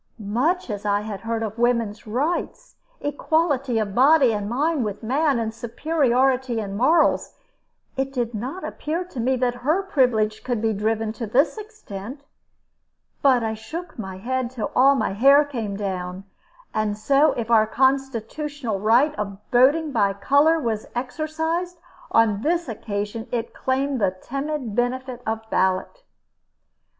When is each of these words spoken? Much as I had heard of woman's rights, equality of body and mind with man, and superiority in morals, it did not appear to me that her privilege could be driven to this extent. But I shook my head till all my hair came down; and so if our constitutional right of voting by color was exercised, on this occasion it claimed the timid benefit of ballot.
Much 0.33 0.67
as 0.71 0.83
I 0.83 1.01
had 1.01 1.21
heard 1.21 1.43
of 1.43 1.59
woman's 1.59 2.07
rights, 2.07 2.75
equality 3.01 3.77
of 3.77 3.93
body 3.93 4.33
and 4.33 4.49
mind 4.49 4.83
with 4.83 5.03
man, 5.03 5.37
and 5.37 5.53
superiority 5.53 6.59
in 6.59 6.75
morals, 6.75 7.35
it 7.95 8.11
did 8.11 8.33
not 8.33 8.63
appear 8.63 9.03
to 9.03 9.19
me 9.19 9.35
that 9.35 9.53
her 9.61 9.83
privilege 9.83 10.43
could 10.43 10.59
be 10.59 10.73
driven 10.73 11.13
to 11.13 11.27
this 11.27 11.55
extent. 11.55 12.23
But 13.21 13.43
I 13.43 13.53
shook 13.53 13.99
my 13.99 14.17
head 14.17 14.49
till 14.49 14.71
all 14.75 14.95
my 14.95 15.13
hair 15.13 15.45
came 15.45 15.77
down; 15.77 16.23
and 16.73 16.97
so 16.97 17.33
if 17.33 17.51
our 17.51 17.67
constitutional 17.67 18.79
right 18.79 19.13
of 19.19 19.37
voting 19.51 19.91
by 19.91 20.13
color 20.13 20.57
was 20.59 20.87
exercised, 20.95 21.77
on 22.09 22.41
this 22.41 22.67
occasion 22.67 23.27
it 23.31 23.53
claimed 23.53 24.01
the 24.01 24.17
timid 24.19 24.73
benefit 24.73 25.21
of 25.27 25.47
ballot. 25.51 26.01